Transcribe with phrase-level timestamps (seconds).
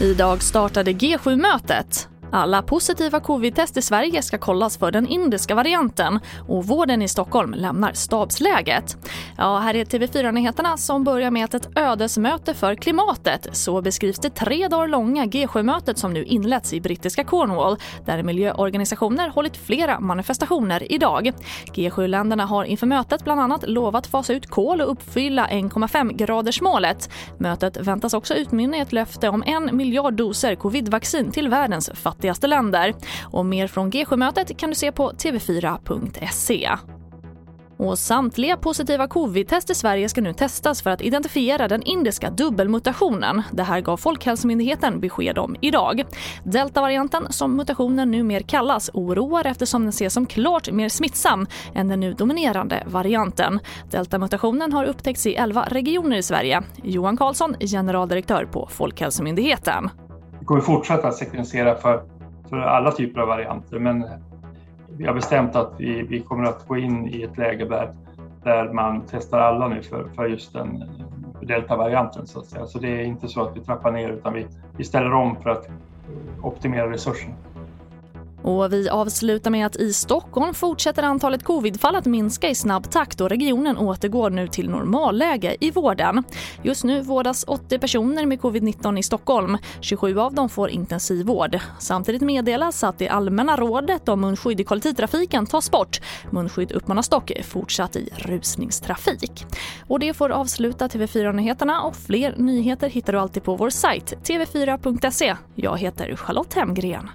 [0.00, 2.08] Idag startade G7-mötet.
[2.32, 7.54] Alla positiva covid-test i Sverige ska kollas för den indiska varianten och vården i Stockholm
[7.54, 8.96] lämnar stabsläget.
[9.36, 13.48] Ja, här är TV4-nyheterna som börjar med att ett ödesmöte för klimatet.
[13.52, 19.28] Så beskrivs det tre dagar långa G7-mötet som nu inletts i brittiska Cornwall där miljöorganisationer
[19.28, 21.32] hållit flera manifestationer idag.
[21.66, 27.10] G7-länderna har inför mötet bland annat lovat fasa ut kol och uppfylla 1,5-gradersmålet.
[27.38, 32.15] Mötet väntas också utmynna i ett löfte om en miljard doser covidvaccin till världens fattiga
[32.16, 32.94] fattigaste länder.
[33.22, 36.70] Och mer från G7-mötet kan du se på tv4.se.
[37.78, 43.42] Och samtliga positiva covid-test i Sverige ska nu testas för att identifiera den indiska dubbelmutationen.
[43.52, 46.04] Det här gav Folkhälsomyndigheten besked om idag.
[46.44, 52.00] Deltavarianten, som mutationen numera kallas, oroar eftersom den ses som klart mer smittsam än den
[52.00, 53.60] nu dominerande varianten.
[53.90, 56.62] Deltamutationen har upptäckts i 11 regioner i Sverige.
[56.82, 59.90] Johan Karlsson, generaldirektör på Folkhälsomyndigheten.
[60.46, 62.02] Vi kommer fortsätta att sekvensera för
[62.48, 63.78] för alla typer av varianter.
[63.78, 64.06] Men
[64.96, 67.94] vi har bestämt att vi, vi kommer att gå in i ett läge där,
[68.44, 72.66] där man testar alla nu för, för just den eh, deltavarianten så att säga.
[72.66, 75.50] Så det är inte så att vi trappar ner utan vi, vi ställer om för
[75.50, 75.68] att
[76.42, 77.34] optimera resurserna.
[78.46, 83.20] Och vi avslutar med att i Stockholm fortsätter antalet covidfall att minska i snabb takt
[83.20, 86.24] och regionen återgår nu till normalläge i vården.
[86.62, 89.58] Just nu vårdas 80 personer med covid-19 i Stockholm.
[89.80, 91.58] 27 av dem får intensivvård.
[91.78, 96.00] Samtidigt meddelas att det allmänna rådet om munskydd i kollektivtrafiken tas bort.
[96.30, 99.46] Munskydd uppmanas dock fortsatt i rusningstrafik.
[99.88, 105.36] Och det får avsluta TV4-nyheterna och fler nyheter hittar du alltid på vår sajt tv4.se.
[105.54, 107.10] Jag heter Charlotte Hemgren.